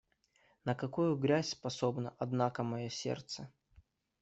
На 0.65 0.73
какую 0.73 1.15
грязь 1.15 1.51
способно, 1.51 2.15
однако, 2.17 2.63
мое 2.63 2.89
сердце! 2.89 3.51